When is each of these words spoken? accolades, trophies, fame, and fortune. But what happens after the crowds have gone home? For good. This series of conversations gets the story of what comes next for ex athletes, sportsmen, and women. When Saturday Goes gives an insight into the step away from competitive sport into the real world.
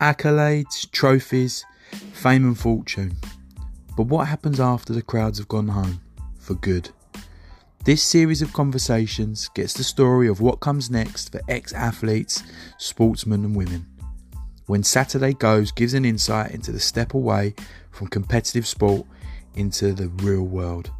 accolades, 0.00 0.90
trophies, 0.90 1.64
fame, 2.12 2.44
and 2.44 2.58
fortune. 2.58 3.16
But 3.96 4.08
what 4.08 4.28
happens 4.28 4.60
after 4.60 4.92
the 4.92 5.02
crowds 5.02 5.38
have 5.38 5.48
gone 5.48 5.68
home? 5.68 6.00
For 6.38 6.54
good. 6.54 6.90
This 7.84 8.02
series 8.02 8.42
of 8.42 8.52
conversations 8.52 9.48
gets 9.54 9.72
the 9.72 9.84
story 9.84 10.28
of 10.28 10.40
what 10.40 10.60
comes 10.60 10.90
next 10.90 11.32
for 11.32 11.40
ex 11.48 11.72
athletes, 11.72 12.42
sportsmen, 12.78 13.44
and 13.44 13.56
women. 13.56 13.86
When 14.66 14.82
Saturday 14.82 15.32
Goes 15.32 15.70
gives 15.70 15.94
an 15.94 16.04
insight 16.04 16.50
into 16.50 16.72
the 16.72 16.80
step 16.80 17.14
away 17.14 17.54
from 17.92 18.08
competitive 18.08 18.66
sport 18.66 19.06
into 19.54 19.92
the 19.92 20.08
real 20.08 20.42
world. 20.42 20.90